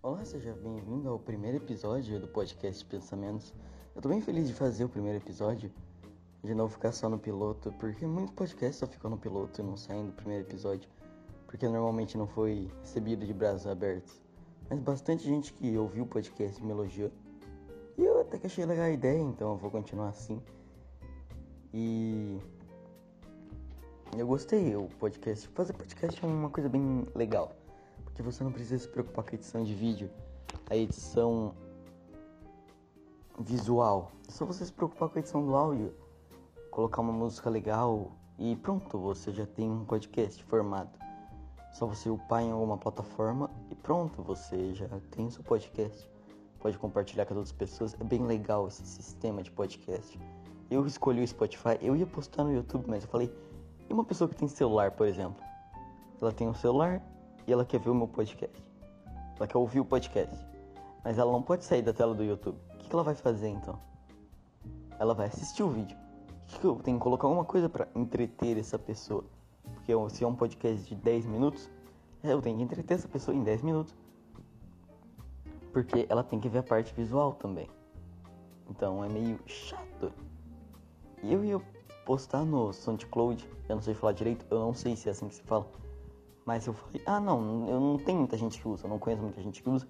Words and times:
Olá, 0.00 0.24
seja 0.24 0.56
bem-vindo 0.62 1.08
ao 1.08 1.18
primeiro 1.18 1.56
episódio 1.56 2.20
do 2.20 2.28
podcast 2.28 2.84
Pensamentos. 2.84 3.52
Eu 3.96 4.00
tô 4.00 4.08
bem 4.08 4.20
feliz 4.20 4.46
de 4.46 4.54
fazer 4.54 4.84
o 4.84 4.88
primeiro 4.88 5.18
episódio, 5.18 5.72
de 6.44 6.54
não 6.54 6.68
ficar 6.68 6.92
só 6.92 7.08
no 7.08 7.18
piloto, 7.18 7.72
porque 7.80 8.06
muitos 8.06 8.32
podcasts 8.32 8.76
só 8.76 8.86
ficam 8.86 9.10
no 9.10 9.18
piloto 9.18 9.60
e 9.60 9.64
não 9.64 9.76
saem 9.76 10.06
do 10.06 10.12
primeiro 10.12 10.44
episódio, 10.44 10.88
porque 11.48 11.66
normalmente 11.66 12.16
não 12.16 12.28
foi 12.28 12.70
recebido 12.80 13.26
de 13.26 13.34
braços 13.34 13.66
abertos. 13.66 14.22
Mas 14.70 14.78
bastante 14.78 15.24
gente 15.24 15.52
que 15.52 15.76
ouviu 15.76 16.04
o 16.04 16.06
podcast 16.06 16.62
me 16.62 16.70
elogiou. 16.70 17.10
E 17.96 18.04
eu 18.04 18.20
até 18.20 18.38
que 18.38 18.46
achei 18.46 18.64
legal 18.64 18.84
a 18.84 18.90
ideia, 18.90 19.18
então 19.18 19.50
eu 19.50 19.56
vou 19.56 19.68
continuar 19.68 20.10
assim. 20.10 20.40
E 21.74 22.38
eu 24.16 24.28
gostei, 24.28 24.76
o 24.76 24.84
podcast. 25.00 25.48
Fazer 25.48 25.72
podcast 25.72 26.24
é 26.24 26.28
uma 26.28 26.50
coisa 26.50 26.68
bem 26.68 27.04
legal 27.16 27.52
que 28.18 28.22
você 28.22 28.42
não 28.42 28.50
precisa 28.50 28.82
se 28.82 28.88
preocupar 28.88 29.24
com 29.24 29.30
a 29.30 29.34
edição 29.34 29.62
de 29.62 29.72
vídeo, 29.72 30.10
a 30.68 30.74
edição 30.74 31.54
visual. 33.38 34.10
É 34.26 34.32
só 34.32 34.44
você 34.44 34.66
se 34.66 34.72
preocupar 34.72 35.08
com 35.08 35.18
a 35.18 35.20
edição 35.20 35.46
do 35.46 35.54
áudio, 35.54 35.94
colocar 36.68 37.00
uma 37.00 37.12
música 37.12 37.48
legal 37.48 38.10
e 38.36 38.56
pronto, 38.56 38.98
você 38.98 39.30
já 39.30 39.46
tem 39.46 39.70
um 39.70 39.84
podcast 39.84 40.42
formado. 40.42 40.90
Só 41.70 41.86
você 41.86 42.10
upar 42.10 42.42
em 42.42 42.50
alguma 42.50 42.76
plataforma 42.76 43.48
e 43.70 43.76
pronto, 43.76 44.20
você 44.20 44.74
já 44.74 44.88
tem 45.12 45.30
seu 45.30 45.44
podcast. 45.44 46.10
Pode 46.58 46.76
compartilhar 46.76 47.24
com 47.24 47.34
outras 47.34 47.52
pessoas. 47.52 47.94
É 48.00 48.02
bem 48.02 48.26
legal 48.26 48.66
esse 48.66 48.84
sistema 48.84 49.44
de 49.44 49.52
podcast. 49.52 50.20
Eu 50.68 50.84
escolhi 50.84 51.22
o 51.22 51.28
Spotify, 51.28 51.78
eu 51.80 51.94
ia 51.94 52.04
postar 52.04 52.42
no 52.42 52.52
YouTube, 52.52 52.86
mas 52.88 53.04
eu 53.04 53.10
falei, 53.10 53.32
e 53.88 53.92
uma 53.92 54.04
pessoa 54.04 54.28
que 54.28 54.34
tem 54.34 54.48
celular, 54.48 54.90
por 54.90 55.06
exemplo? 55.06 55.40
Ela 56.20 56.32
tem 56.32 56.48
um 56.48 56.54
celular, 56.54 57.00
e 57.48 57.52
ela 57.52 57.64
quer 57.64 57.80
ver 57.80 57.88
o 57.88 57.94
meu 57.94 58.06
podcast. 58.06 58.62
Ela 59.36 59.46
quer 59.46 59.56
ouvir 59.56 59.80
o 59.80 59.84
podcast. 59.84 60.36
Mas 61.02 61.16
ela 61.16 61.32
não 61.32 61.42
pode 61.42 61.64
sair 61.64 61.80
da 61.80 61.94
tela 61.94 62.14
do 62.14 62.22
YouTube. 62.22 62.58
O 62.74 62.76
que 62.76 62.92
ela 62.92 63.02
vai 63.02 63.14
fazer 63.14 63.48
então? 63.48 63.80
Ela 64.98 65.14
vai 65.14 65.28
assistir 65.28 65.62
o 65.62 65.70
vídeo. 65.70 65.96
Eu 66.62 66.76
tenho 66.76 66.98
que 66.98 67.02
colocar 67.02 67.26
alguma 67.26 67.46
coisa 67.46 67.66
para 67.66 67.88
entreter 67.94 68.58
essa 68.58 68.78
pessoa? 68.78 69.24
Porque 69.62 69.92
se 70.10 70.24
é 70.24 70.26
um 70.26 70.34
podcast 70.34 70.86
de 70.86 70.94
10 70.94 71.24
minutos, 71.24 71.70
eu 72.22 72.42
tenho 72.42 72.58
que 72.58 72.64
entreter 72.64 72.98
essa 72.98 73.08
pessoa 73.08 73.34
em 73.34 73.42
10 73.42 73.62
minutos. 73.62 73.96
Porque 75.72 76.04
ela 76.10 76.22
tem 76.22 76.38
que 76.38 76.50
ver 76.50 76.58
a 76.58 76.62
parte 76.62 76.92
visual 76.92 77.32
também. 77.32 77.68
Então 78.68 79.02
é 79.02 79.08
meio 79.08 79.40
chato. 79.46 80.12
E 81.22 81.32
eu 81.32 81.42
ia 81.42 81.58
postar 82.04 82.44
no 82.44 82.74
SoundCloud, 82.74 83.48
eu 83.70 83.74
não 83.74 83.82
sei 83.82 83.94
falar 83.94 84.12
direito, 84.12 84.44
eu 84.50 84.58
não 84.58 84.74
sei 84.74 84.94
se 84.96 85.08
é 85.08 85.12
assim 85.12 85.28
que 85.28 85.34
se 85.34 85.42
fala 85.42 85.66
mas 86.48 86.66
eu 86.66 86.72
falei, 86.72 87.02
ah 87.04 87.20
não, 87.20 87.68
eu 87.68 87.78
não 87.78 87.98
tenho 87.98 88.20
muita 88.20 88.34
gente 88.38 88.58
que 88.58 88.66
usa, 88.66 88.86
eu 88.86 88.88
não 88.88 88.98
conheço 88.98 89.22
muita 89.22 89.42
gente 89.42 89.62
que 89.62 89.68
usa. 89.68 89.86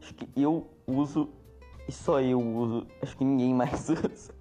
Acho 0.00 0.14
que 0.14 0.28
eu 0.40 0.70
uso 0.86 1.28
e 1.88 1.90
só 1.90 2.20
eu 2.20 2.40
uso, 2.40 2.86
acho 3.02 3.16
que 3.16 3.24
ninguém 3.24 3.52
mais 3.52 3.88
usa. 3.88 4.32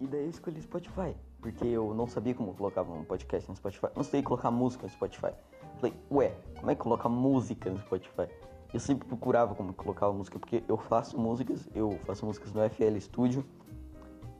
E 0.00 0.06
daí 0.06 0.22
eu 0.22 0.30
escolhi 0.30 0.62
Spotify, 0.62 1.14
porque 1.42 1.66
eu 1.66 1.92
não 1.92 2.06
sabia 2.06 2.34
como 2.34 2.54
colocava 2.54 2.90
um 2.90 3.04
podcast 3.04 3.46
no 3.50 3.54
Spotify. 3.54 3.88
Não 3.94 4.02
sei 4.02 4.22
colocar 4.22 4.50
música 4.50 4.84
no 4.84 4.88
Spotify. 4.90 5.34
Falei, 5.76 5.94
ué, 6.10 6.34
como 6.58 6.70
é 6.70 6.74
que 6.74 6.80
coloca 6.80 7.06
música 7.10 7.68
no 7.68 7.78
Spotify? 7.80 8.30
Eu 8.72 8.80
sempre 8.80 9.06
procurava 9.06 9.54
como 9.54 9.74
colocar 9.74 10.10
música, 10.10 10.38
porque 10.38 10.64
eu 10.66 10.78
faço 10.78 11.18
músicas, 11.18 11.68
eu 11.74 11.98
faço 12.06 12.24
músicas 12.24 12.50
no 12.54 12.62
FL 12.70 12.98
Studio 12.98 13.44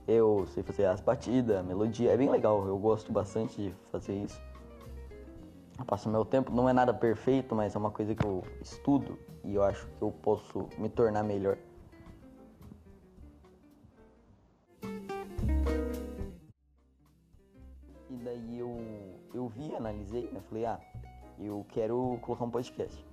eu 0.09 0.47
sei 0.55 0.63
fazer 0.63 0.87
as 0.87 1.03
batidas, 1.03 1.59
a 1.59 1.63
melodia, 1.63 2.11
é 2.11 2.17
bem 2.17 2.31
legal, 2.31 2.67
eu 2.67 2.79
gosto 2.79 3.13
bastante 3.13 3.63
de 3.63 3.75
fazer 3.93 4.15
isso. 4.15 4.41
Eu 5.79 5.85
passo 5.85 6.09
meu 6.09 6.25
tempo, 6.25 6.51
não 6.51 6.67
é 6.67 6.73
nada 6.73 6.95
perfeito, 6.95 7.55
mas 7.55 7.75
é 7.75 7.79
uma 7.79 7.91
coisa 7.91 8.15
que 8.15 8.25
eu 8.25 8.43
estudo 8.63 9.19
e 9.45 9.55
eu 9.55 9.63
acho 9.63 9.87
que 9.87 10.03
eu 10.03 10.11
posso 10.11 10.67
me 10.79 10.89
tornar 10.89 11.23
melhor. 11.23 11.59
E 18.11 18.17
daí 18.25 18.59
eu, 18.59 18.81
eu 19.35 19.47
vi, 19.49 19.75
analisei, 19.75 20.31
né? 20.33 20.41
Falei, 20.49 20.65
ah, 20.65 20.81
eu 21.39 21.67
quero 21.69 22.19
colocar 22.23 22.47
um 22.47 22.51
podcast. 22.51 23.07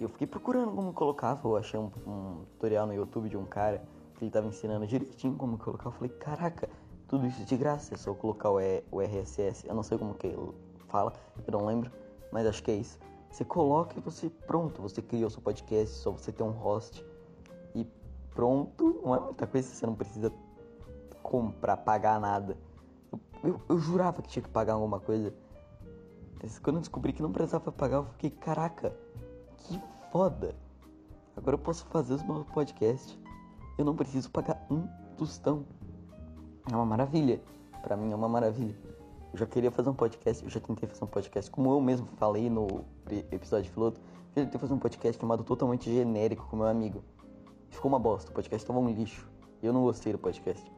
Eu 0.00 0.08
fiquei 0.08 0.26
procurando 0.26 0.70
como 0.72 0.92
colocava, 0.92 1.48
eu 1.48 1.56
achei 1.56 1.80
um, 1.80 1.90
um 2.06 2.44
tutorial 2.52 2.86
no 2.86 2.94
YouTube 2.94 3.28
de 3.28 3.36
um 3.36 3.44
cara 3.44 3.82
que 4.16 4.24
ele 4.24 4.30
tava 4.30 4.46
ensinando 4.48 4.86
direitinho 4.86 5.36
como 5.36 5.58
colocar. 5.58 5.86
Eu 5.86 5.92
falei, 5.92 6.10
caraca, 6.10 6.68
tudo 7.08 7.26
isso 7.26 7.44
de 7.44 7.56
graça, 7.56 7.94
é 7.94 7.96
só 7.96 8.14
colocar 8.14 8.50
o, 8.50 8.58
o 8.90 9.00
RSS. 9.00 9.66
Eu 9.66 9.74
não 9.74 9.82
sei 9.82 9.98
como 9.98 10.14
que 10.14 10.26
ele 10.26 10.36
fala, 10.88 11.12
eu 11.46 11.52
não 11.52 11.66
lembro, 11.66 11.90
mas 12.32 12.46
acho 12.46 12.62
que 12.62 12.70
é 12.70 12.74
isso. 12.74 12.98
Você 13.30 13.44
coloca 13.44 13.98
e 13.98 14.00
você, 14.00 14.30
pronto, 14.30 14.80
você 14.80 15.02
criou 15.02 15.28
seu 15.28 15.42
podcast, 15.42 15.96
só 15.96 16.10
você 16.10 16.32
tem 16.32 16.46
um 16.46 16.50
host 16.50 17.04
e 17.74 17.86
pronto. 18.34 19.00
Não 19.04 19.14
é 19.14 19.20
muita 19.20 19.46
coisa, 19.46 19.68
você 19.68 19.86
não 19.86 19.94
precisa 19.94 20.32
comprar, 21.22 21.76
pagar 21.76 22.20
nada. 22.20 22.56
Eu, 23.12 23.20
eu, 23.44 23.60
eu 23.68 23.78
jurava 23.78 24.22
que 24.22 24.28
tinha 24.28 24.42
que 24.42 24.48
pagar 24.48 24.74
alguma 24.74 25.00
coisa. 25.00 25.34
Mas 26.42 26.58
quando 26.58 26.76
eu 26.76 26.80
descobri 26.80 27.12
que 27.12 27.22
não 27.22 27.32
precisava 27.32 27.70
pagar, 27.72 27.98
eu 27.98 28.04
fiquei, 28.04 28.30
caraca, 28.30 28.96
que 29.58 29.80
foda. 30.10 30.54
Agora 31.36 31.54
eu 31.54 31.58
posso 31.58 31.84
fazer 31.86 32.14
os 32.14 32.22
meus 32.22 32.46
podcasts 32.46 33.18
eu 33.78 33.84
não 33.84 33.94
preciso 33.94 34.30
pagar 34.30 34.64
um 34.70 34.86
tostão. 35.16 35.64
É 36.70 36.74
uma 36.74 36.86
maravilha. 36.86 37.40
Para 37.82 37.96
mim 37.96 38.10
é 38.12 38.16
uma 38.16 38.28
maravilha. 38.28 38.76
Eu 39.32 39.38
já 39.38 39.46
queria 39.46 39.70
fazer 39.70 39.90
um 39.90 39.94
podcast, 39.94 40.42
eu 40.42 40.50
já 40.50 40.60
tentei 40.60 40.88
fazer 40.88 41.04
um 41.04 41.08
podcast, 41.08 41.50
como 41.50 41.70
eu 41.70 41.80
mesmo 41.80 42.06
falei 42.16 42.48
no 42.48 42.84
episódio 43.30 43.70
piloto, 43.70 44.00
eu 44.34 44.44
tentei 44.44 44.58
fazer 44.58 44.72
um 44.72 44.78
podcast 44.78 45.20
chamado 45.20 45.44
totalmente 45.44 45.92
genérico 45.92 46.46
com 46.48 46.56
meu 46.56 46.66
amigo. 46.66 47.04
Ficou 47.70 47.90
uma 47.90 47.98
bosta, 47.98 48.30
o 48.30 48.34
podcast 48.34 48.64
estava 48.64 48.78
um 48.78 48.88
lixo. 48.88 49.28
Eu 49.62 49.72
não 49.72 49.82
gostei 49.82 50.12
do 50.12 50.18
podcast. 50.18 50.72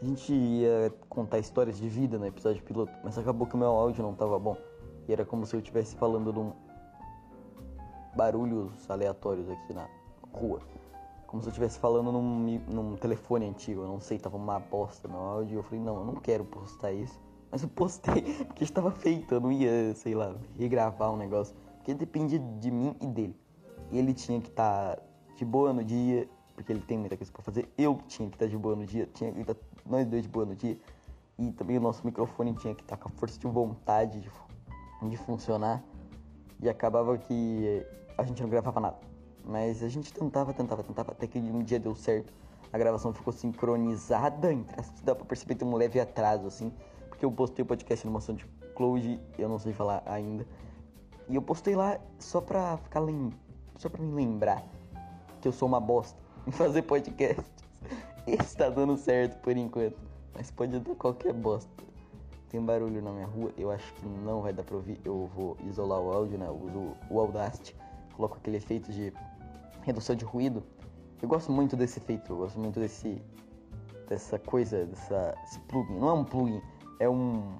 A 0.00 0.04
gente 0.04 0.32
ia 0.32 0.92
contar 1.08 1.38
histórias 1.38 1.78
de 1.78 1.88
vida 1.88 2.18
no 2.18 2.26
episódio 2.26 2.60
piloto, 2.64 2.92
mas 3.04 3.16
acabou 3.16 3.46
que 3.46 3.54
o 3.54 3.58
meu 3.58 3.68
áudio 3.68 4.02
não 4.02 4.12
estava 4.12 4.36
bom. 4.38 4.56
E 5.06 5.12
era 5.12 5.24
como 5.24 5.46
se 5.46 5.54
eu 5.54 5.60
estivesse 5.60 5.94
falando 5.94 6.32
de 6.32 6.38
um 6.40 6.52
barulhos 8.16 8.90
aleatórios 8.90 9.48
aqui 9.48 9.72
na 9.72 9.88
rua. 10.32 10.60
Como 11.32 11.42
se 11.42 11.48
eu 11.48 11.50
estivesse 11.50 11.78
falando 11.78 12.12
num, 12.12 12.60
num 12.68 12.94
telefone 12.94 13.46
antigo. 13.46 13.80
Eu 13.80 13.88
não 13.88 13.98
sei, 13.98 14.18
tava 14.18 14.36
uma 14.36 14.60
bosta 14.60 15.08
no 15.08 15.16
áudio. 15.16 15.60
Eu 15.60 15.62
falei, 15.62 15.80
não, 15.80 15.96
eu 15.96 16.04
não 16.04 16.16
quero 16.16 16.44
postar 16.44 16.92
isso. 16.92 17.18
Mas 17.50 17.62
eu 17.62 17.70
postei 17.70 18.20
porque 18.44 18.62
estava 18.62 18.90
feito. 18.90 19.32
Eu 19.32 19.40
não 19.40 19.50
ia, 19.50 19.94
sei 19.94 20.14
lá, 20.14 20.36
regravar 20.58 21.10
um 21.10 21.16
negócio. 21.16 21.56
Porque 21.76 21.94
dependia 21.94 22.38
de 22.38 22.70
mim 22.70 22.94
e 23.00 23.06
dele. 23.06 23.34
Ele 23.90 24.12
tinha 24.12 24.42
que 24.42 24.50
estar 24.50 24.96
tá 24.96 25.02
de 25.34 25.42
boa 25.42 25.72
no 25.72 25.82
dia, 25.82 26.28
porque 26.54 26.70
ele 26.70 26.82
tem 26.82 26.98
muita 26.98 27.16
coisa 27.16 27.32
pra 27.32 27.40
fazer. 27.40 27.66
Eu 27.78 27.98
tinha 28.06 28.28
que 28.28 28.36
estar 28.36 28.44
tá 28.44 28.50
de 28.50 28.58
boa 28.58 28.76
no 28.76 28.84
dia. 28.84 29.08
Tinha 29.14 29.32
que 29.32 29.40
estar 29.40 29.54
tá, 29.54 29.60
nós 29.86 30.06
dois 30.06 30.24
de 30.24 30.28
boa 30.28 30.44
no 30.44 30.54
dia. 30.54 30.78
E 31.38 31.50
também 31.52 31.78
o 31.78 31.80
nosso 31.80 32.04
microfone 32.04 32.52
tinha 32.56 32.74
que 32.74 32.82
estar 32.82 32.98
tá 32.98 33.02
com 33.02 33.08
a 33.08 33.12
força 33.12 33.38
de 33.38 33.46
vontade 33.46 34.20
de, 34.20 34.30
de 35.08 35.16
funcionar. 35.16 35.82
E 36.60 36.68
acabava 36.68 37.16
que 37.16 37.86
a 38.18 38.22
gente 38.22 38.42
não 38.42 38.50
gravava 38.50 38.78
nada. 38.80 39.11
Mas 39.44 39.82
a 39.82 39.88
gente 39.88 40.12
tentava, 40.12 40.52
tentava, 40.52 40.82
tentava, 40.82 41.12
até 41.12 41.26
que 41.26 41.38
um 41.38 41.62
dia 41.62 41.78
deu 41.78 41.94
certo. 41.94 42.32
A 42.72 42.78
gravação 42.78 43.12
ficou 43.12 43.32
sincronizada, 43.32 44.56
dá 45.04 45.14
pra 45.14 45.24
perceber 45.24 45.56
tem 45.56 45.68
um 45.68 45.74
leve 45.74 46.00
atraso, 46.00 46.46
assim. 46.46 46.72
Porque 47.08 47.24
eu 47.24 47.30
postei 47.30 47.62
o 47.62 47.66
podcast 47.66 48.06
no 48.06 48.18
de 48.34 48.46
Cloud, 48.74 49.20
eu 49.38 49.48
não 49.48 49.58
sei 49.58 49.72
falar 49.72 50.02
ainda. 50.06 50.46
E 51.28 51.34
eu 51.34 51.42
postei 51.42 51.76
lá 51.76 51.98
só 52.18 52.40
pra 52.40 52.76
ficar 52.78 53.00
lem... 53.00 53.30
só 53.76 53.88
pra 53.88 54.02
me 54.02 54.12
lembrar 54.12 54.64
que 55.40 55.48
eu 55.48 55.52
sou 55.52 55.68
uma 55.68 55.80
bosta 55.80 56.18
em 56.46 56.50
fazer 56.50 56.82
podcasts. 56.82 57.52
Esse 58.26 58.56
tá 58.56 58.70
dando 58.70 58.96
certo 58.96 59.40
por 59.40 59.56
enquanto. 59.56 59.98
Mas 60.34 60.50
pode 60.50 60.78
dar 60.78 60.94
qualquer 60.94 61.32
bosta. 61.32 61.70
Tem 62.48 62.60
barulho 62.60 63.02
na 63.02 63.10
minha 63.10 63.26
rua, 63.26 63.50
eu 63.56 63.70
acho 63.70 63.92
que 63.94 64.06
não 64.06 64.42
vai 64.42 64.52
dar 64.52 64.62
pra 64.62 64.76
ouvir. 64.76 65.00
Eu 65.04 65.28
vou 65.34 65.56
isolar 65.64 66.00
o 66.00 66.12
áudio, 66.12 66.38
né? 66.38 66.46
Eu 66.46 66.54
uso 66.54 66.96
o 67.10 67.18
Audacity, 67.18 67.74
coloco 68.14 68.36
aquele 68.36 68.58
efeito 68.58 68.92
de 68.92 69.12
redução 69.82 70.16
de 70.16 70.24
ruído. 70.24 70.62
Eu 71.20 71.28
gosto 71.28 71.52
muito 71.52 71.76
desse 71.76 71.98
efeito, 71.98 72.32
eu 72.32 72.38
gosto 72.38 72.58
muito 72.58 72.80
desse 72.80 73.22
dessa 74.08 74.38
coisa, 74.38 74.84
dessa 74.86 75.34
plugin. 75.68 75.98
Não 75.98 76.08
é 76.08 76.12
um 76.12 76.24
plugin, 76.24 76.60
é 76.98 77.08
um 77.08 77.58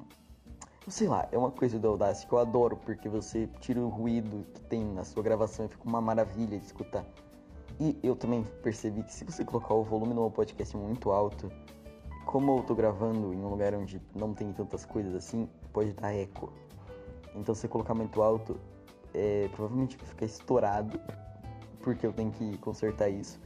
sei 0.88 1.06
lá, 1.06 1.28
é 1.30 1.38
uma 1.38 1.50
coisa 1.50 1.78
do 1.78 1.88
Audacity 1.88 2.26
que 2.26 2.32
eu 2.34 2.38
adoro 2.38 2.76
porque 2.76 3.08
você 3.08 3.48
tira 3.60 3.80
o 3.80 3.88
ruído 3.88 4.44
que 4.52 4.60
tem 4.62 4.84
na 4.84 5.04
sua 5.04 5.22
gravação 5.22 5.66
e 5.66 5.68
fica 5.68 5.84
uma 5.84 6.00
maravilha 6.00 6.58
de 6.58 6.64
escutar. 6.64 7.04
E 7.80 7.98
eu 8.02 8.16
também 8.16 8.42
percebi 8.62 9.02
que 9.02 9.12
se 9.12 9.24
você 9.24 9.44
colocar 9.44 9.74
o 9.74 9.82
volume 9.82 10.12
no 10.12 10.30
podcast 10.30 10.76
muito 10.76 11.10
alto, 11.10 11.50
como 12.26 12.58
eu 12.58 12.62
tô 12.64 12.74
gravando 12.74 13.32
em 13.32 13.38
um 13.38 13.48
lugar 13.48 13.74
onde 13.74 14.00
não 14.14 14.34
tem 14.34 14.52
tantas 14.52 14.84
coisas 14.84 15.14
assim, 15.14 15.48
pode 15.72 15.92
dar 15.92 16.12
eco. 16.12 16.52
Então 17.34 17.54
se 17.54 17.62
você 17.62 17.68
colocar 17.68 17.94
muito 17.94 18.20
alto, 18.22 18.60
é, 19.14 19.48
provavelmente 19.52 19.96
vai 19.96 20.06
ficar 20.06 20.26
estourado 20.26 21.00
porque 21.82 22.06
eu 22.06 22.12
tenho 22.12 22.30
que 22.30 22.56
consertar 22.58 23.10
isso. 23.10 23.38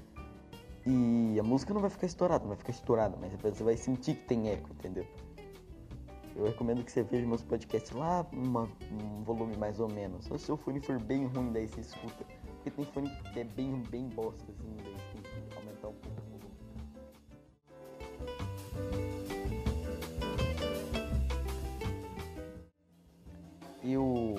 E 0.86 1.36
a 1.40 1.42
música 1.42 1.74
não 1.74 1.80
vai 1.80 1.90
ficar 1.90 2.06
estourada, 2.06 2.42
não 2.42 2.50
vai 2.50 2.58
ficar 2.58 2.70
estourada, 2.70 3.16
mas 3.20 3.32
você 3.32 3.64
vai 3.64 3.76
sentir 3.76 4.14
que 4.14 4.24
tem 4.24 4.50
eco, 4.50 4.70
entendeu? 4.72 5.04
Eu 6.36 6.44
recomendo 6.44 6.84
que 6.84 6.92
você 6.92 7.02
veja 7.02 7.26
meus 7.26 7.42
podcasts 7.42 7.90
lá, 7.92 8.24
uma, 8.32 8.68
um 8.92 9.22
volume 9.24 9.56
mais 9.56 9.80
ou 9.80 9.88
menos. 9.88 10.26
Se 10.26 10.52
o 10.52 10.56
fone 10.56 10.80
for 10.80 11.00
bem 11.00 11.24
ruim, 11.26 11.50
daí 11.50 11.66
você 11.66 11.80
escuta. 11.80 12.24
Porque 12.62 12.70
tem 12.70 12.84
fone 12.84 13.10
que 13.32 13.40
é 13.40 13.44
bem, 13.44 13.82
bem 13.90 14.08
bosta, 14.10 14.44
assim, 14.52 14.76
daí 14.76 14.92
você 14.92 15.22
tem 15.22 15.42
que 15.48 15.56
aumentar 15.56 15.88
um 15.88 15.94
pouco 15.94 16.20
o 16.20 16.24
volume. 16.30 16.56
Eu. 23.82 24.34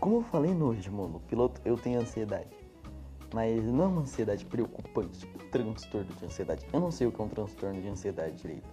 Como 0.00 0.16
eu 0.16 0.22
falei 0.22 0.54
no 0.54 0.68
último 0.68 1.20
piloto, 1.28 1.60
eu 1.64 1.76
tenho 1.76 2.00
ansiedade. 2.00 2.57
Mas 3.34 3.62
não 3.64 3.84
é 3.84 3.86
uma 3.88 4.00
ansiedade 4.02 4.44
preocupante, 4.46 5.18
tipo 5.18 5.38
transtorno 5.50 6.12
de 6.14 6.24
ansiedade. 6.24 6.66
Eu 6.72 6.80
não 6.80 6.90
sei 6.90 7.06
o 7.06 7.12
que 7.12 7.20
é 7.20 7.24
um 7.24 7.28
transtorno 7.28 7.80
de 7.80 7.88
ansiedade 7.88 8.36
direito. 8.36 8.68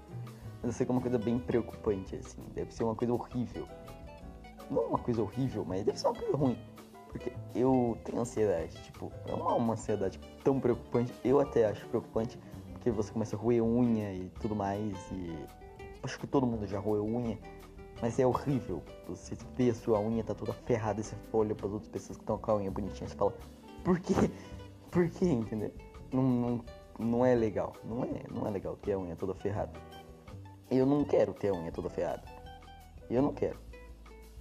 Mas 0.61 0.63
eu 0.63 0.71
sei 0.71 0.85
que 0.85 0.91
é 0.91 0.95
uma 0.95 1.01
coisa 1.01 1.17
bem 1.17 1.37
preocupante, 1.37 2.15
assim. 2.15 2.41
Deve 2.53 2.73
ser 2.73 2.83
uma 2.83 2.95
coisa 2.95 3.13
horrível. 3.13 3.67
Não 4.69 4.87
uma 4.87 4.97
coisa 4.97 5.21
horrível, 5.21 5.65
mas 5.65 5.83
deve 5.83 5.99
ser 5.99 6.07
uma 6.07 6.15
coisa 6.15 6.35
ruim. 6.35 6.57
Porque 7.09 7.31
eu 7.53 7.97
tenho 8.03 8.19
ansiedade, 8.19 8.75
tipo, 8.83 9.11
não 9.27 9.49
é 9.49 9.53
uma 9.53 9.73
ansiedade 9.73 10.19
tão 10.43 10.59
preocupante. 10.59 11.13
Eu 11.23 11.39
até 11.39 11.65
acho 11.65 11.85
preocupante, 11.87 12.37
porque 12.73 12.91
você 12.91 13.11
começa 13.11 13.35
a 13.35 13.39
roer 13.39 13.63
unha 13.63 14.13
e 14.13 14.29
tudo 14.41 14.55
mais. 14.55 14.97
E 15.11 15.45
acho 16.01 16.19
que 16.19 16.27
todo 16.27 16.47
mundo 16.47 16.65
já 16.65 16.79
roeu 16.79 17.05
unha. 17.05 17.37
Mas 18.01 18.19
é 18.19 18.25
horrível. 18.25 18.81
Você 19.07 19.37
vê 19.55 19.69
a 19.69 19.73
sua 19.73 19.99
unha 19.99 20.23
tá 20.23 20.33
toda 20.33 20.53
ferrada 20.53 20.99
e 20.99 21.03
você 21.03 21.15
olha 21.31 21.55
para 21.55 21.67
as 21.67 21.73
outras 21.73 21.89
pessoas 21.89 22.17
que 22.17 22.23
estão 22.23 22.37
com 22.37 22.51
a 22.51 22.55
unha 22.55 22.71
bonitinha 22.71 23.07
e 23.09 23.15
fala, 23.15 23.33
por 23.85 23.99
quê? 23.99 24.13
Por 24.91 25.09
quê? 25.09 25.25
Entendeu? 25.25 25.73
Não, 26.11 26.23
não, 26.23 26.65
não 26.97 27.25
é 27.25 27.35
legal. 27.35 27.73
Não 27.83 28.03
é, 28.03 28.23
não 28.31 28.47
é 28.47 28.49
legal 28.49 28.77
ter 28.77 28.93
a 28.93 28.99
unha 28.99 29.15
toda 29.15 29.35
ferrada. 29.35 29.73
Eu 30.71 30.85
não 30.85 31.03
quero 31.03 31.33
ter 31.33 31.49
a 31.49 31.53
unha 31.53 31.71
toda 31.71 31.89
ferrada. 31.89 32.23
Eu 33.09 33.21
não 33.21 33.33
quero. 33.33 33.59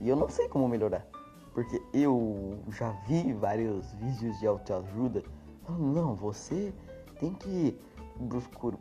E 0.00 0.08
eu 0.08 0.16
não 0.16 0.28
sei 0.28 0.48
como 0.48 0.68
melhorar. 0.68 1.04
Porque 1.52 1.82
eu 1.92 2.58
já 2.70 2.90
vi 3.06 3.32
vários 3.32 3.92
vídeos 3.94 4.38
de 4.38 4.46
autoajuda. 4.46 5.22
Não, 5.68 6.14
você 6.14 6.72
tem 7.18 7.34
que 7.34 7.78
buscar. 8.16 8.72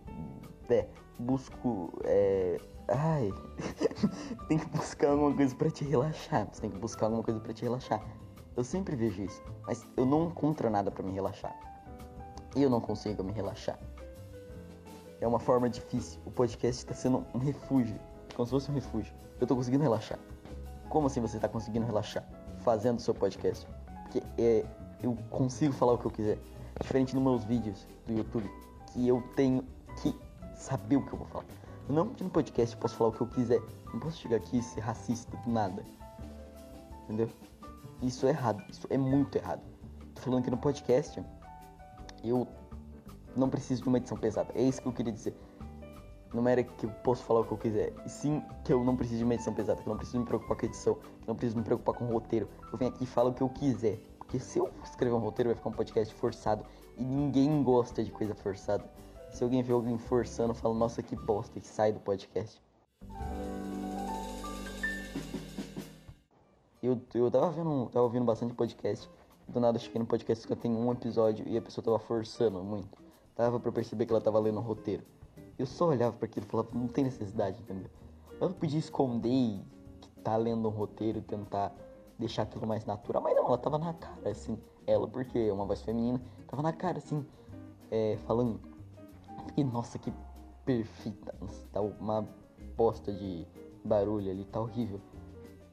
É, 0.69 0.87
busco. 1.17 1.91
É, 2.03 2.59
ai. 2.87 3.31
tem 4.47 4.59
que 4.59 4.65
buscar 4.67 5.09
alguma 5.09 5.35
coisa 5.35 5.55
para 5.55 5.71
te 5.71 5.83
relaxar. 5.83 6.47
Você 6.51 6.61
tem 6.61 6.69
que 6.69 6.77
buscar 6.77 7.07
alguma 7.07 7.23
coisa 7.23 7.39
para 7.39 7.53
te 7.53 7.63
relaxar. 7.63 8.03
Eu 8.55 8.63
sempre 8.63 8.95
vejo 8.95 9.23
isso, 9.23 9.41
mas 9.65 9.85
eu 9.97 10.05
não 10.05 10.27
encontro 10.27 10.69
nada 10.69 10.91
para 10.91 11.03
me 11.03 11.11
relaxar. 11.11 11.55
Eu 12.55 12.69
não 12.69 12.79
consigo 12.79 13.23
me 13.23 13.31
relaxar. 13.31 13.79
É 15.19 15.27
uma 15.27 15.39
forma 15.39 15.69
difícil. 15.69 16.21
O 16.25 16.31
podcast 16.31 16.83
está 16.83 16.93
sendo 16.93 17.25
um 17.33 17.39
refúgio, 17.39 17.99
como 18.35 18.45
se 18.45 18.51
fosse 18.51 18.69
um 18.69 18.73
refúgio. 18.75 19.13
Eu 19.39 19.47
tô 19.47 19.55
conseguindo 19.55 19.83
relaxar. 19.83 20.19
Como 20.87 21.07
assim 21.07 21.19
você 21.19 21.37
está 21.37 21.47
conseguindo 21.47 21.85
relaxar? 21.85 22.23
Fazendo 22.59 22.99
seu 22.99 23.15
podcast. 23.15 23.67
Porque 24.03 24.21
é, 24.37 24.63
eu 25.01 25.17
consigo 25.31 25.73
falar 25.73 25.93
o 25.93 25.97
que 25.97 26.05
eu 26.05 26.11
quiser. 26.11 26.37
Diferente 26.79 27.15
nos 27.15 27.23
meus 27.23 27.43
vídeos 27.43 27.87
do 28.05 28.13
YouTube, 28.13 28.49
que 28.91 29.07
eu 29.07 29.23
tenho 29.35 29.63
que 30.01 30.15
saber 30.55 30.97
o 30.97 31.05
que 31.05 31.13
eu 31.13 31.17
vou 31.17 31.27
falar. 31.27 31.45
Não 31.89 32.05
no 32.05 32.29
podcast 32.29 32.75
eu 32.75 32.81
posso 32.81 32.95
falar 32.95 33.09
o 33.09 33.13
que 33.13 33.21
eu 33.21 33.27
quiser. 33.27 33.61
Não 33.91 33.99
posso 33.99 34.17
chegar 34.17 34.37
aqui 34.37 34.59
e 34.59 34.63
ser 34.63 34.81
racista 34.81 35.35
do 35.37 35.49
nada. 35.49 35.83
Entendeu? 37.03 37.29
Isso 38.03 38.27
é 38.27 38.29
errado. 38.29 38.61
Isso 38.69 38.85
é 38.89 38.97
muito 38.97 39.37
errado. 39.37 39.61
Tô 40.13 40.21
falando 40.21 40.43
que 40.43 40.51
no 40.51 40.57
podcast 40.57 41.23
eu 42.21 42.45
não 43.35 43.49
preciso 43.49 43.81
de 43.81 43.87
uma 43.87 43.97
edição 43.97 44.17
pesada. 44.17 44.51
É 44.53 44.61
isso 44.61 44.81
que 44.81 44.87
eu 44.87 44.91
queria 44.91 45.13
dizer. 45.13 45.33
Não 46.33 46.45
era 46.47 46.63
que 46.63 46.85
eu 46.85 46.89
posso 47.03 47.23
falar 47.23 47.41
o 47.41 47.45
que 47.45 47.53
eu 47.53 47.57
quiser, 47.57 47.93
e 48.03 48.09
sim 48.09 48.43
que 48.65 48.73
eu 48.73 48.83
não 48.83 48.97
preciso 48.97 49.19
de 49.19 49.23
uma 49.23 49.35
edição 49.35 49.53
pesada, 49.53 49.79
que 49.79 49.87
eu 49.87 49.91
não 49.91 49.97
preciso 49.97 50.19
me 50.19 50.25
preocupar 50.25 50.57
com 50.57 50.65
a 50.65 50.67
edição, 50.67 50.95
que 50.95 51.01
eu 51.05 51.27
não 51.27 51.35
preciso 51.35 51.57
me 51.57 51.63
preocupar 51.63 51.93
com 51.93 52.05
o 52.05 52.11
roteiro. 52.11 52.49
Eu 52.71 52.77
venho 52.77 52.91
aqui 52.91 53.03
e 53.03 53.07
falo 53.07 53.29
o 53.29 53.33
que 53.33 53.43
eu 53.43 53.49
quiser. 53.49 53.99
Porque 54.17 54.39
se 54.39 54.57
eu 54.57 54.69
escrever 54.83 55.15
um 55.15 55.19
roteiro, 55.19 55.49
vai 55.49 55.55
ficar 55.55 55.69
um 55.69 55.73
podcast 55.73 56.13
forçado. 56.15 56.65
E 56.97 57.03
ninguém 57.03 57.63
gosta 57.63 58.03
de 58.03 58.11
coisa 58.11 58.33
forçada. 58.33 58.83
Se 59.29 59.43
alguém 59.43 59.61
vê 59.61 59.73
alguém 59.73 59.97
forçando, 59.97 60.53
fala, 60.53 60.73
nossa, 60.73 61.01
que 61.03 61.15
bosta, 61.15 61.57
e 61.57 61.61
sai 61.61 61.93
do 61.93 61.99
podcast. 61.99 62.61
Eu, 66.83 67.01
eu 67.13 67.31
tava 67.31 67.49
vendo, 67.49 67.85
tava 67.85 68.03
ouvindo 68.03 68.25
bastante 68.25 68.53
podcast. 68.53 69.09
Do 69.47 69.57
nada 69.57 69.77
eu 69.77 69.81
cheguei 69.81 69.99
no 69.99 70.05
podcast 70.05 70.45
que 70.45 70.53
tem 70.53 70.69
um 70.69 70.91
episódio 70.91 71.47
e 71.47 71.57
a 71.57 71.61
pessoa 71.61 71.83
tava 71.83 71.97
forçando 71.97 72.61
muito. 72.61 73.01
Tava 73.33 73.57
pra 73.57 73.71
perceber 73.71 74.05
que 74.05 74.11
ela 74.11 74.19
tava 74.19 74.37
lendo 74.37 74.57
o 74.57 74.61
roteiro. 74.61 75.01
Eu 75.57 75.65
só 75.65 75.87
olhava 75.87 76.13
para 76.17 76.25
aquilo 76.25 76.45
e 76.45 76.49
falava, 76.49 76.69
não 76.73 76.89
tem 76.89 77.05
necessidade, 77.05 77.61
entendeu? 77.61 77.89
Eu 78.41 78.49
podia 78.49 78.77
esconder 78.77 79.29
e 79.29 79.65
tá 80.25 80.35
lendo 80.35 80.67
um 80.67 80.71
roteiro 80.71 81.19
e 81.19 81.21
tentar 81.21 81.73
deixar 82.19 82.43
aquilo 82.43 82.67
mais 82.67 82.85
natural, 82.85 83.23
mas 83.23 83.33
não, 83.33 83.45
ela 83.45 83.57
tava 83.57 83.77
na 83.77 83.93
cara, 83.93 84.29
assim, 84.29 84.57
ela, 84.85 85.07
porque 85.07 85.39
é 85.39 85.53
uma 85.53 85.65
voz 85.65 85.81
feminina, 85.81 86.21
tava 86.47 86.61
na 86.61 86.73
cara, 86.73 86.97
assim, 86.97 87.25
é, 87.89 88.17
falando. 88.25 88.59
E 89.55 89.63
nossa, 89.63 89.97
que 89.97 90.13
perfeita, 90.65 91.33
tá 91.71 91.79
uma 91.79 92.27
bosta 92.75 93.11
de 93.13 93.47
barulho 93.83 94.29
ali, 94.29 94.43
tá 94.45 94.59
horrível. 94.59 94.99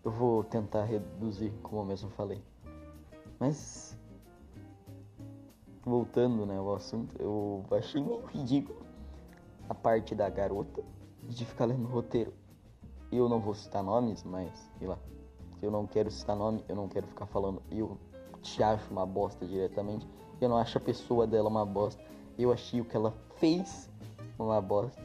Eu 0.02 0.11
vou 0.11 0.43
tentar 0.44 0.85
reduzir, 0.85 1.52
como 1.62 1.82
eu 1.82 1.85
mesmo 1.85 2.11
falei. 2.11 2.43
Mas 3.38 3.97
voltando 5.82 6.47
né, 6.47 6.58
ao 6.58 6.75
assunto, 6.75 7.14
eu 7.20 7.64
achei 7.73 8.02
meio 8.02 8.25
ridículo 8.26 8.81
a 9.69 9.75
parte 9.75 10.14
da 10.14 10.29
garota 10.29 10.82
de 11.23 11.44
ficar 11.44 11.67
lendo 11.67 11.87
roteiro. 11.87 12.32
Eu 13.12 13.29
não 13.29 13.41
vou 13.41 13.55
citar 13.55 13.82
nomes, 13.82 14.23
mas 14.23 14.50
sei 14.79 14.88
lá. 14.88 14.99
Eu 15.61 15.70
não 15.70 15.87
quero 15.87 16.11
citar 16.11 16.37
nome, 16.37 16.64
eu 16.69 16.75
não 16.75 16.88
quero 16.88 17.06
ficar 17.06 17.26
falando 17.26 17.62
eu 17.70 17.99
te 18.41 18.62
acho 18.62 18.91
uma 18.91 19.05
bosta 19.05 19.47
diretamente. 19.47 20.06
Eu 20.41 20.49
não 20.49 20.56
acho 20.56 20.79
a 20.79 20.81
pessoa 20.81 21.26
dela 21.26 21.49
uma 21.49 21.67
bosta. 21.67 22.02
Eu 22.38 22.52
achei 22.52 22.81
o 22.81 22.85
que 22.85 22.97
ela 22.97 23.14
fez 23.37 23.91
uma 24.38 24.61
bosta. 24.61 25.02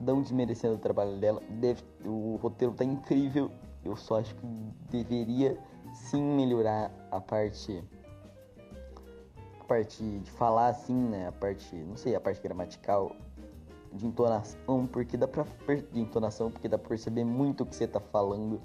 Não 0.00 0.22
desmerecendo 0.22 0.74
o 0.74 0.78
trabalho 0.78 1.16
dela. 1.18 1.40
Deve, 1.48 1.82
o 2.04 2.36
roteiro 2.42 2.74
tá 2.74 2.84
incrível. 2.84 3.50
Eu 3.88 3.96
só 3.96 4.20
acho 4.20 4.34
que 4.34 4.46
deveria 4.90 5.58
sim 5.94 6.22
melhorar 6.22 6.90
a 7.10 7.20
parte 7.20 7.82
a 9.60 9.64
parte 9.64 10.02
de 10.02 10.30
falar 10.30 10.68
assim, 10.68 10.94
né? 10.94 11.28
A 11.28 11.32
parte, 11.32 11.74
não 11.74 11.96
sei, 11.96 12.14
a 12.14 12.20
parte 12.20 12.40
gramatical 12.40 13.14
de 13.92 14.06
entonação, 14.06 14.86
porque 14.86 15.16
dá 15.16 15.26
pra 15.26 15.44
de 15.92 16.00
entonação, 16.00 16.50
porque 16.50 16.68
dá 16.68 16.78
pra 16.78 16.90
perceber 16.90 17.24
muito 17.24 17.62
o 17.62 17.66
que 17.66 17.74
você 17.74 17.86
tá 17.86 18.00
falando 18.00 18.60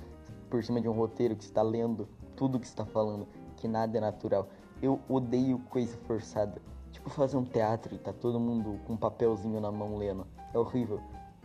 por 0.50 0.64
cima 0.64 0.80
de 0.80 0.88
um 0.88 0.94
roteiro 0.94 1.36
que 1.36 1.46
você 1.46 1.52
tá 1.52 1.62
lendo, 1.62 2.08
tudo 2.36 2.60
que 2.60 2.68
você 2.68 2.76
tá 2.76 2.86
falando, 2.86 3.28
que 3.58 3.68
nada 3.68 3.98
é 3.98 4.02
natural. 4.02 4.48
Eu 4.82 5.00
odeio 5.10 5.60
coisa 5.70 5.98
forçada. 6.06 6.62
Tipo 6.92 7.10
fazer 7.10 7.38
um 7.38 7.44
teatro 7.44 7.96
e 7.96 7.98
tá 7.98 8.14
todo 8.14 8.40
mundo 8.40 8.80
com 8.86 8.94
um 8.94 8.98
papelzinho 8.98 9.60
na 9.60 9.72
mão 9.72 9.98
lendo. 9.98 10.28
É 10.54 10.60
horrível. 10.60 11.00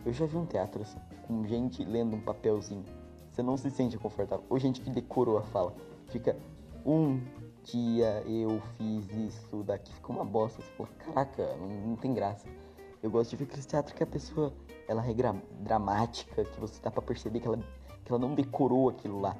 Eu 0.05 0.13
já 0.13 0.25
vi 0.25 0.37
um 0.37 0.45
teatro 0.45 0.83
assim, 0.83 0.99
com 1.27 1.43
gente 1.45 1.83
lendo 1.83 2.15
um 2.15 2.21
papelzinho. 2.21 2.85
Você 3.39 3.43
não 3.43 3.55
se 3.55 3.69
sente 3.69 3.97
confortável. 3.97 4.43
Ou 4.49 4.59
gente 4.59 4.81
que 4.81 4.89
decorou 4.89 5.37
a 5.37 5.41
fala. 5.41 5.73
Fica 6.07 6.35
um 6.85 7.21
dia 7.63 8.21
eu 8.27 8.61
fiz 8.77 9.09
isso 9.13 9.63
daqui. 9.63 9.93
Fica 9.93 10.11
uma 10.11 10.25
bosta. 10.25 10.61
Você 10.61 10.69
fala, 10.73 10.89
caraca, 10.97 11.55
não, 11.55 11.69
não 11.69 11.95
tem 11.95 12.13
graça. 12.13 12.49
Eu 13.01 13.09
gosto 13.09 13.29
de 13.29 13.37
ver 13.37 13.45
aquele 13.45 13.63
teatro 13.63 13.95
que 13.95 14.03
a 14.03 14.05
pessoa 14.05 14.51
ela 14.89 15.05
é 15.09 15.13
dramática, 15.61 16.43
que 16.43 16.59
você 16.59 16.81
dá 16.81 16.91
pra 16.91 17.01
perceber 17.01 17.39
que 17.39 17.47
ela, 17.47 17.57
que 18.03 18.11
ela 18.11 18.19
não 18.19 18.35
decorou 18.35 18.89
aquilo 18.89 19.21
lá. 19.21 19.37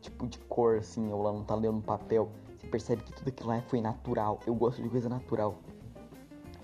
Tipo 0.00 0.28
de 0.28 0.38
cor, 0.38 0.76
assim, 0.76 1.10
ou 1.10 1.18
ela 1.22 1.32
não 1.32 1.42
tá 1.42 1.56
lendo 1.56 1.78
um 1.78 1.82
papel. 1.82 2.30
Você 2.56 2.68
percebe 2.68 3.02
que 3.02 3.12
tudo 3.14 3.30
aquilo 3.30 3.48
lá 3.48 3.60
foi 3.62 3.80
natural. 3.80 4.38
Eu 4.46 4.54
gosto 4.54 4.80
de 4.80 4.88
coisa 4.88 5.08
natural. 5.08 5.56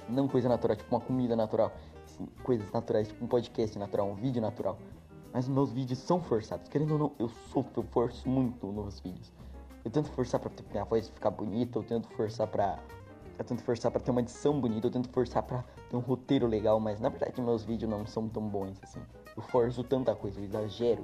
Não 0.09 0.29
coisa 0.29 0.49
natural, 0.49 0.77
tipo 0.77 0.95
uma 0.95 1.01
comida 1.01 1.35
natural. 1.35 1.73
Assim, 2.05 2.29
coisas 2.45 2.71
naturais, 2.71 3.09
tipo 3.09 3.25
um 3.25 3.29
podcast 3.29 3.77
natural, 3.77 4.09
um 4.09 4.15
vídeo 4.15 4.41
natural. 4.41 4.79
Mas 5.33 5.49
meus 5.49 5.73
vídeos 5.73 5.99
são 5.99 6.21
forçados. 6.21 6.69
Querendo 6.69 6.93
ou 6.93 6.99
não, 6.99 7.13
eu 7.19 7.29
sofro, 7.29 7.83
eu 7.83 7.83
forço 7.85 8.29
muito 8.29 8.67
nos 8.67 9.01
vídeos. 9.01 9.33
Eu 9.85 9.91
tento 9.91 10.11
forçar 10.11 10.41
pra 10.41 10.51
minha 10.71 10.85
voz 10.85 11.09
ficar 11.09 11.31
bonita, 11.31 11.79
eu 11.79 11.83
tento 11.83 12.09
forçar 12.09 12.47
pra 12.47 12.79
eu 13.39 13.45
tento 13.45 13.63
forçar 13.63 13.91
para 13.91 14.03
ter 14.03 14.11
uma 14.11 14.21
edição 14.21 14.61
bonita, 14.61 14.87
eu 14.87 14.91
tento 14.91 15.09
forçar 15.09 15.43
para 15.43 15.65
ter 15.89 15.97
um 15.97 16.01
roteiro 16.01 16.47
legal, 16.47 16.79
mas 16.79 17.01
na 17.01 17.09
verdade 17.09 17.41
meus 17.41 17.65
vídeos 17.65 17.91
não 17.91 18.05
são 18.05 18.29
tão 18.29 18.47
bons 18.47 18.79
assim. 18.83 19.01
Eu 19.35 19.43
forço 19.43 19.83
tanta 19.83 20.15
coisa, 20.15 20.39
eu 20.39 20.45
exagero. 20.45 21.03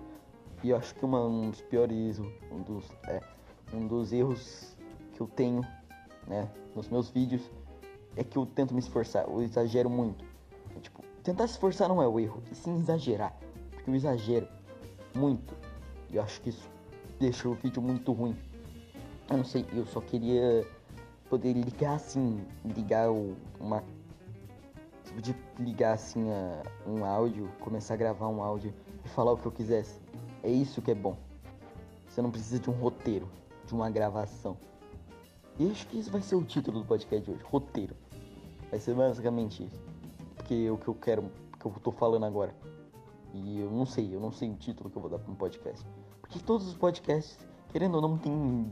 E 0.63 0.69
eu 0.69 0.77
acho 0.77 0.95
que 0.95 1.03
uma, 1.03 1.25
um 1.25 1.51
dos 1.51 1.63
piores, 1.63 2.19
um 2.19 2.63
dos, 2.63 2.85
é, 3.05 3.23
um 3.73 3.87
dos 3.87 4.13
erros 4.13 4.77
que 5.15 5.21
eu 5.23 5.27
tenho, 5.27 5.63
né, 6.27 6.47
nos 6.75 6.91
meus 6.91 7.09
vídeos 7.09 7.51
é 8.17 8.23
que 8.23 8.37
eu 8.37 8.45
tento 8.45 8.75
me 8.75 8.81
esforçar, 8.81 9.25
eu 9.27 9.41
exagero 9.41 9.89
muito. 9.89 10.23
É, 10.77 10.81
tipo, 10.81 11.03
tentar 11.23 11.47
se 11.47 11.55
esforçar 11.55 11.89
não 11.89 12.03
é 12.03 12.07
o 12.07 12.21
erro, 12.21 12.43
e 12.51 12.55
sim 12.55 12.77
exagerar. 12.77 13.35
Eu 13.87 13.95
exagero 13.95 14.49
muito. 15.15 15.55
Eu 16.13 16.23
acho 16.23 16.41
que 16.41 16.51
isso 16.51 16.69
deixa 17.19 17.49
o 17.49 17.55
vídeo 17.55 17.81
muito 17.81 18.13
ruim. 18.13 18.37
Eu 19.31 19.39
não 19.39 19.45
sei, 19.45 19.65
eu 19.73 19.87
só 19.87 20.01
queria 20.01 20.67
poder 21.29 21.53
ligar 21.53 21.95
assim, 21.95 22.41
ligar 22.65 23.11
o, 23.11 23.37
uma 23.59 23.83
tipo 25.05 25.21
de 25.21 25.37
ligar 25.59 25.95
assim 25.95 26.31
a, 26.31 26.63
um 26.87 27.05
áudio, 27.05 27.49
começar 27.61 27.95
a 27.95 27.97
gravar 27.97 28.29
um 28.29 28.43
áudio 28.43 28.73
e 29.05 29.09
falar 29.09 29.33
o 29.33 29.37
que 29.37 29.47
eu 29.47 29.53
quisesse. 29.53 29.99
É 30.43 30.51
isso 30.51 30.83
que 30.83 30.91
é 30.91 30.95
bom. 30.95 31.17
Você 32.09 32.23
não 32.23 32.31
precisa 32.31 32.59
de 32.59 32.71
um 32.71 32.73
roteiro, 32.73 33.29
de 33.67 33.75
uma 33.75 33.91
gravação. 33.91 34.57
E 35.59 35.71
acho 35.71 35.87
que 35.87 35.99
isso 35.99 36.11
vai 36.11 36.21
ser 36.21 36.35
o 36.35 36.45
título 36.45 36.81
do 36.81 36.87
podcast 36.87 37.25
de 37.25 37.31
hoje, 37.31 37.45
roteiro. 37.45 37.97
Vai 38.71 38.79
ser 38.79 38.95
basicamente 38.95 39.65
isso. 39.65 39.81
Porque 40.37 40.55
é 40.67 40.71
o 40.71 40.77
que 40.77 40.89
eu 40.89 40.95
quero, 40.95 41.25
que 41.59 41.67
eu 41.67 41.73
tô 41.83 41.91
falando 41.91 42.25
agora. 42.25 42.55
E 43.45 43.61
eu 43.61 43.71
não 43.71 43.85
sei, 43.85 44.15
eu 44.15 44.21
não 44.21 44.33
sei 44.33 44.51
o 44.51 44.55
título 44.55 44.89
que 44.89 44.97
eu 44.97 45.03
vou 45.03 45.11
dar 45.11 45.19
para 45.19 45.31
um 45.31 45.35
podcast. 45.35 45.85
Porque 46.21 46.39
todos 46.39 46.67
os 46.67 46.75
podcasts, 46.75 47.39
querendo 47.71 47.97
ou 47.97 48.01
não, 48.01 48.17
tem 48.17 48.71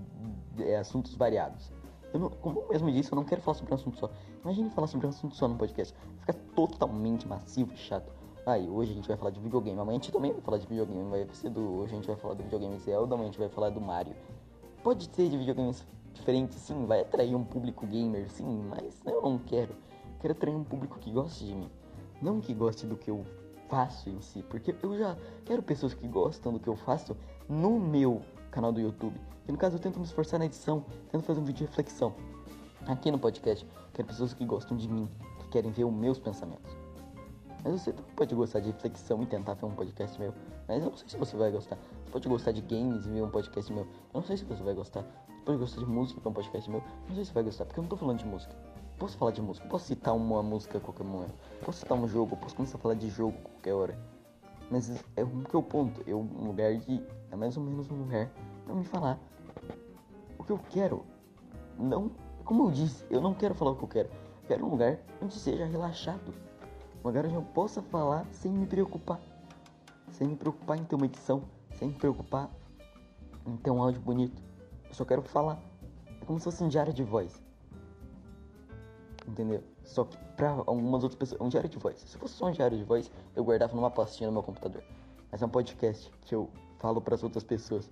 é, 0.58 0.76
assuntos 0.76 1.14
variados. 1.14 1.72
Eu 2.12 2.20
não, 2.20 2.30
como 2.30 2.60
eu 2.60 2.68
mesmo 2.68 2.90
disse, 2.92 3.12
eu 3.12 3.16
não 3.16 3.24
quero 3.24 3.42
falar 3.42 3.56
sobre 3.56 3.72
um 3.72 3.74
assunto 3.74 3.98
só. 3.98 4.10
Imagine 4.42 4.70
falar 4.70 4.86
sobre 4.86 5.06
um 5.06 5.10
assunto 5.10 5.34
só 5.34 5.48
no 5.48 5.56
podcast. 5.56 5.94
Fica 6.20 6.32
totalmente 6.54 7.26
massivo 7.26 7.72
e 7.72 7.76
chato. 7.76 8.12
Aí, 8.46 8.66
ah, 8.66 8.70
hoje 8.70 8.92
a 8.92 8.94
gente 8.94 9.08
vai 9.08 9.16
falar 9.16 9.30
de 9.30 9.40
videogame. 9.40 9.78
Amanhã 9.80 9.98
a 9.98 10.00
gente 10.00 10.12
também 10.12 10.32
vai 10.32 10.40
falar 10.40 10.58
de 10.58 10.66
videogame. 10.66 11.10
Vai 11.10 11.26
ser 11.32 11.50
do. 11.50 11.60
Hoje 11.60 11.92
a 11.92 11.96
gente 11.96 12.06
vai 12.06 12.16
falar 12.16 12.34
do 12.34 12.42
videogame 12.42 12.78
Zelda, 12.78 13.14
amanhã 13.14 13.28
a 13.28 13.32
gente 13.32 13.38
vai 13.38 13.48
falar 13.48 13.70
do 13.70 13.80
Mario. 13.80 14.14
Pode 14.82 15.08
ser 15.12 15.28
de 15.28 15.36
videogames 15.36 15.84
diferentes, 16.12 16.58
sim, 16.58 16.86
vai 16.86 17.00
atrair 17.00 17.34
um 17.34 17.42
público 17.42 17.86
gamer, 17.86 18.30
sim, 18.30 18.62
mas 18.68 19.02
eu 19.04 19.20
não 19.22 19.38
quero. 19.38 19.74
Quero 20.20 20.32
atrair 20.32 20.54
um 20.54 20.62
público 20.62 20.98
que 20.98 21.10
goste 21.10 21.44
de 21.44 21.54
mim. 21.54 21.70
Não 22.22 22.40
que 22.40 22.54
goste 22.54 22.86
do 22.86 22.96
que 22.96 23.10
eu 23.10 23.24
faço 23.68 24.08
em 24.08 24.20
si, 24.20 24.42
porque 24.42 24.74
eu 24.82 24.98
já 24.98 25.16
quero 25.44 25.62
pessoas 25.62 25.94
que 25.94 26.06
gostam 26.06 26.52
do 26.52 26.60
que 26.60 26.68
eu 26.68 26.76
faço 26.76 27.16
no 27.48 27.78
meu 27.78 28.22
canal 28.50 28.72
do 28.72 28.80
YouTube. 28.80 29.20
E 29.46 29.52
no 29.52 29.58
caso 29.58 29.76
eu 29.76 29.80
tento 29.80 29.98
me 29.98 30.04
esforçar 30.04 30.38
na 30.38 30.46
edição, 30.46 30.84
tento 31.10 31.24
fazer 31.24 31.40
um 31.40 31.44
vídeo 31.44 31.58
de 31.58 31.64
reflexão. 31.64 32.14
Aqui 32.86 33.10
no 33.10 33.18
podcast, 33.18 33.66
quero 33.92 34.08
pessoas 34.08 34.34
que 34.34 34.44
gostam 34.44 34.76
de 34.76 34.88
mim, 34.88 35.08
que 35.40 35.48
querem 35.48 35.70
ver 35.70 35.84
os 35.84 35.92
meus 35.92 36.18
pensamentos. 36.18 36.76
Mas 37.64 37.80
você 37.80 37.94
pode 38.14 38.34
gostar 38.34 38.60
de 38.60 38.66
reflexão 38.66 39.22
e 39.22 39.26
tentar 39.26 39.54
ver 39.54 39.64
um 39.64 39.74
podcast 39.74 40.20
meu. 40.20 40.34
Mas 40.68 40.84
eu 40.84 40.90
não 40.90 40.96
sei 40.96 41.08
se 41.08 41.16
você 41.16 41.34
vai 41.34 41.50
gostar. 41.50 41.76
Você 42.04 42.10
pode 42.12 42.28
gostar 42.28 42.52
de 42.52 42.60
games 42.60 43.06
e 43.06 43.08
ver 43.08 43.22
um 43.22 43.30
podcast 43.30 43.72
meu. 43.72 43.84
Eu 43.84 44.20
não 44.20 44.22
sei 44.22 44.36
se 44.36 44.44
você 44.44 44.62
vai 44.62 44.74
gostar. 44.74 45.00
Você 45.02 45.42
pode 45.46 45.58
gostar 45.58 45.80
de 45.80 45.86
música 45.86 46.20
e 46.20 46.22
ver 46.22 46.28
um 46.28 46.32
podcast 46.32 46.70
meu. 46.70 46.80
Eu 46.80 47.08
não 47.08 47.14
sei 47.14 47.24
se 47.24 47.30
você 47.30 47.34
vai 47.34 47.42
gostar, 47.42 47.64
porque 47.64 47.80
eu 47.80 47.82
não 47.82 47.88
tô 47.88 47.96
falando 47.96 48.18
de 48.18 48.26
música. 48.26 48.54
Posso 48.98 49.18
falar 49.18 49.32
de 49.32 49.42
música, 49.42 49.66
posso 49.68 49.86
citar 49.86 50.14
uma 50.14 50.42
música 50.42 50.78
a 50.78 50.80
qualquer 50.80 51.04
momento. 51.04 51.34
Posso 51.64 51.80
citar 51.80 51.98
um 51.98 52.06
jogo, 52.06 52.36
posso 52.36 52.54
começar 52.54 52.78
a 52.78 52.80
falar 52.80 52.94
de 52.94 53.08
jogo 53.10 53.36
a 53.38 53.48
qualquer 53.48 53.74
hora. 53.74 53.98
Mas 54.70 55.04
é 55.16 55.24
o 55.24 55.42
que 55.42 55.54
eu 55.54 55.62
ponto. 55.62 56.02
Eu, 56.06 56.20
um 56.20 56.46
lugar 56.46 56.74
de. 56.76 57.02
É 57.30 57.36
mais 57.36 57.56
ou 57.56 57.62
menos 57.62 57.90
um 57.90 57.96
lugar 57.96 58.30
pra 58.64 58.74
me 58.74 58.84
falar 58.84 59.18
o 60.38 60.44
que 60.44 60.52
eu 60.52 60.58
quero. 60.70 61.04
Não, 61.78 62.10
como 62.44 62.64
eu 62.64 62.70
disse, 62.70 63.04
eu 63.10 63.20
não 63.20 63.34
quero 63.34 63.54
falar 63.54 63.72
o 63.72 63.76
que 63.76 63.84
eu 63.84 63.88
quero. 63.88 64.10
Quero 64.46 64.64
um 64.64 64.70
lugar 64.70 64.98
onde 65.20 65.34
seja 65.34 65.66
relaxado. 65.66 66.32
Um 67.02 67.08
lugar 67.08 67.26
onde 67.26 67.34
eu 67.34 67.42
possa 67.42 67.82
falar 67.82 68.26
sem 68.30 68.52
me 68.52 68.66
preocupar. 68.66 69.20
Sem 70.12 70.28
me 70.28 70.36
preocupar 70.36 70.78
em 70.78 70.84
ter 70.84 70.94
uma 70.94 71.06
edição. 71.06 71.42
Sem 71.74 71.88
me 71.88 71.94
preocupar 71.94 72.48
em 73.46 73.56
ter 73.56 73.70
um 73.70 73.82
áudio 73.82 74.00
bonito. 74.00 74.42
Eu 74.88 74.94
só 74.94 75.04
quero 75.04 75.22
falar. 75.22 75.60
É 76.22 76.24
como 76.24 76.38
se 76.38 76.44
fosse 76.44 76.62
um 76.62 76.68
diário 76.68 76.92
de 76.92 77.02
voz. 77.02 77.43
Entendeu? 79.34 79.64
Só 79.82 80.04
que 80.04 80.16
pra 80.36 80.50
algumas 80.50 81.02
outras 81.02 81.18
pessoas. 81.18 81.40
Um 81.40 81.48
diário 81.48 81.68
de 81.68 81.76
voz. 81.76 81.98
Se 81.98 82.16
fosse 82.16 82.34
só 82.34 82.46
um 82.46 82.52
diário 82.52 82.78
de 82.78 82.84
voz, 82.84 83.10
eu 83.34 83.42
guardava 83.42 83.74
numa 83.74 83.90
pastinha 83.90 84.28
no 84.28 84.32
meu 84.32 84.44
computador. 84.44 84.84
Mas 85.32 85.42
é 85.42 85.46
um 85.46 85.48
podcast 85.48 86.08
que 86.22 86.36
eu 86.36 86.48
falo 86.78 87.00
para 87.00 87.16
as 87.16 87.24
outras 87.24 87.42
pessoas 87.42 87.90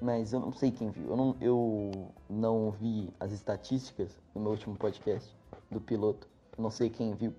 mas 0.00 0.32
eu 0.32 0.38
não 0.38 0.52
sei 0.52 0.70
quem 0.70 0.90
viu. 0.90 1.08
Eu 1.08 1.16
não, 1.16 1.36
eu 1.40 1.90
não 2.28 2.70
vi 2.70 3.12
as 3.18 3.32
estatísticas 3.32 4.16
do 4.32 4.40
meu 4.40 4.52
último 4.52 4.76
podcast 4.76 5.36
do 5.68 5.80
piloto. 5.80 6.28
Eu 6.56 6.62
não 6.62 6.70
sei 6.70 6.88
quem 6.88 7.14
viu. 7.14 7.34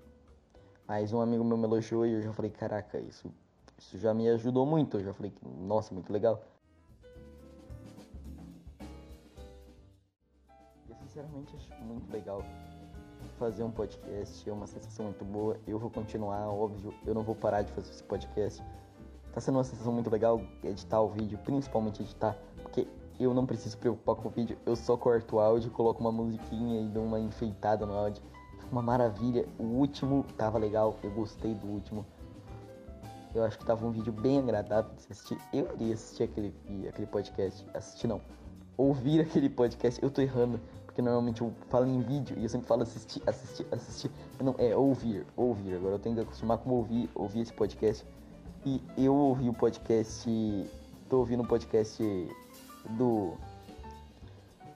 Mas 0.86 1.12
um 1.12 1.20
amigo 1.20 1.44
meu 1.44 1.56
me 1.56 1.64
elogiou 1.64 2.04
e 2.04 2.12
eu 2.12 2.22
já 2.22 2.32
falei, 2.32 2.50
caraca, 2.50 2.98
isso, 2.98 3.32
isso 3.78 3.96
já 3.96 4.12
me 4.12 4.28
ajudou 4.28 4.66
muito. 4.66 4.98
Eu 4.98 5.04
já 5.04 5.12
falei, 5.14 5.32
nossa, 5.42 5.94
muito 5.94 6.12
legal. 6.12 6.42
Sinceramente 11.20 11.56
acho 11.56 11.84
muito 11.84 12.10
legal 12.12 12.42
fazer 13.38 13.62
um 13.62 13.70
podcast, 13.70 14.48
é 14.48 14.52
uma 14.52 14.66
sensação 14.66 15.06
muito 15.06 15.24
boa. 15.24 15.56
Eu 15.66 15.78
vou 15.78 15.90
continuar, 15.90 16.48
óbvio, 16.48 16.94
eu 17.06 17.14
não 17.14 17.22
vou 17.22 17.34
parar 17.34 17.62
de 17.62 17.72
fazer 17.72 17.90
esse 17.90 18.02
podcast. 18.02 18.62
Tá 19.32 19.40
sendo 19.40 19.56
uma 19.56 19.64
sensação 19.64 19.92
muito 19.92 20.10
legal 20.10 20.40
editar 20.64 21.00
o 21.00 21.08
vídeo, 21.08 21.38
principalmente 21.44 22.02
editar, 22.02 22.36
porque 22.62 22.86
eu 23.18 23.32
não 23.34 23.46
preciso 23.46 23.76
preocupar 23.78 24.16
com 24.16 24.28
o 24.28 24.30
vídeo, 24.30 24.58
eu 24.66 24.74
só 24.74 24.96
corto 24.96 25.36
o 25.36 25.40
áudio, 25.40 25.70
coloco 25.70 26.00
uma 26.00 26.10
musiquinha 26.10 26.80
e 26.80 26.88
dou 26.88 27.04
uma 27.04 27.20
enfeitada 27.20 27.86
no 27.86 27.94
áudio. 27.94 28.22
Uma 28.70 28.82
maravilha. 28.82 29.46
O 29.58 29.64
último 29.64 30.24
tava 30.36 30.56
legal, 30.56 30.96
eu 31.02 31.10
gostei 31.10 31.54
do 31.54 31.66
último. 31.66 32.06
Eu 33.34 33.44
acho 33.44 33.58
que 33.58 33.64
tava 33.64 33.84
um 33.84 33.90
vídeo 33.90 34.12
bem 34.12 34.38
agradável 34.38 34.92
de 34.94 35.02
se 35.02 35.12
assistir. 35.12 35.38
Eu 35.52 35.68
iria 35.74 35.94
assistir 35.94 36.24
aquele, 36.24 36.54
aquele 36.88 37.06
podcast. 37.06 37.66
Assistir 37.74 38.06
não. 38.06 38.20
Ouvir 38.76 39.20
aquele 39.26 39.48
podcast. 39.48 40.00
Eu 40.02 40.10
tô 40.10 40.20
errando. 40.20 40.60
Porque 40.90 41.00
normalmente 41.02 41.40
eu 41.40 41.54
falo 41.68 41.86
em 41.86 42.00
vídeo 42.00 42.36
e 42.36 42.42
eu 42.42 42.48
sempre 42.48 42.66
falo 42.66 42.82
assistir, 42.82 43.22
assistir, 43.24 43.64
assistir. 43.70 44.10
Não, 44.42 44.56
é 44.58 44.74
ouvir, 44.74 45.24
ouvir. 45.36 45.76
Agora 45.76 45.94
eu 45.94 45.98
tenho 46.00 46.16
que 46.16 46.22
acostumar 46.22 46.58
com 46.58 46.70
ouvir, 46.70 47.08
ouvir 47.14 47.42
esse 47.42 47.52
podcast. 47.52 48.04
E 48.66 48.82
eu 48.98 49.14
ouvi 49.14 49.48
o 49.48 49.54
podcast. 49.54 50.28
Tô 51.08 51.18
ouvindo 51.18 51.44
o 51.44 51.46
podcast 51.46 52.02
do, 52.98 53.34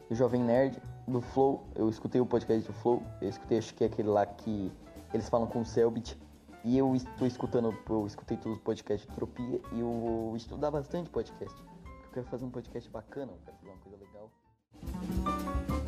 Jovem 0.08 0.40
Nerd, 0.40 0.80
do 1.08 1.20
Flow. 1.20 1.64
Eu 1.74 1.90
escutei 1.90 2.20
o 2.20 2.26
podcast 2.26 2.64
do 2.64 2.72
Flow. 2.74 3.02
Eu 3.20 3.30
escutei, 3.30 3.58
acho 3.58 3.74
que 3.74 3.82
é 3.82 3.88
aquele 3.88 4.08
lá 4.08 4.24
que 4.24 4.70
eles 5.12 5.28
falam 5.28 5.48
com 5.48 5.62
o 5.62 5.64
Selbit. 5.64 6.16
E 6.62 6.78
eu 6.78 6.94
estou 6.94 7.26
escutando, 7.26 7.76
eu 7.90 8.06
escutei 8.06 8.36
todos 8.36 8.58
os 8.58 8.62
podcasts 8.62 9.08
de 9.08 9.12
Tropia 9.16 9.60
e 9.72 9.80
eu 9.80 9.86
vou 9.86 10.36
estudar 10.36 10.70
bastante 10.70 11.10
podcast. 11.10 11.60
Eu 11.60 12.10
quero 12.12 12.26
fazer 12.26 12.44
um 12.44 12.50
podcast 12.50 12.88
bacana, 12.88 13.32
eu 13.32 13.38
quero 13.44 13.56
fazer 13.56 13.70
uma 13.70 13.78
coisa 13.78 13.98
legal. 13.98 15.83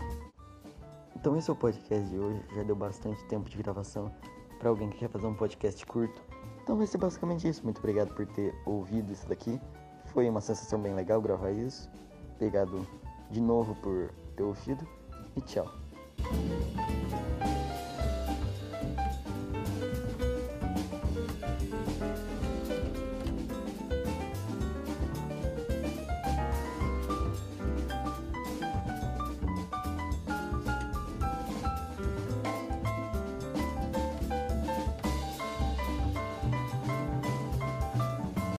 Então 1.27 1.37
esse 1.37 1.51
é 1.51 1.53
o 1.53 1.57
podcast 1.57 2.09
de 2.09 2.21
hoje. 2.21 2.41
Já 2.55 2.63
deu 2.63 2.77
bastante 2.77 3.25
tempo 3.25 3.51
de 3.51 3.57
gravação 3.57 4.15
para 4.61 4.69
alguém 4.69 4.89
que 4.89 4.99
quer 4.99 5.11
fazer 5.11 5.27
um 5.27 5.35
podcast 5.35 5.85
curto. 5.85 6.23
Então 6.63 6.77
vai 6.77 6.87
ser 6.87 6.99
basicamente 6.99 7.49
isso. 7.49 7.65
Muito 7.65 7.79
obrigado 7.79 8.15
por 8.15 8.25
ter 8.27 8.55
ouvido 8.65 9.13
isso 9.13 9.29
daqui. 9.29 9.61
Foi 10.13 10.29
uma 10.29 10.41
sensação 10.41 10.81
bem 10.81 10.95
legal 10.95 11.21
gravar 11.21 11.51
isso. 11.51 11.91
Obrigado 12.37 12.87
de 13.29 13.41
novo 13.41 13.75
por 13.83 14.13
ter 14.37 14.45
ouvido 14.45 14.87
e 15.35 15.41
tchau. 15.41 15.67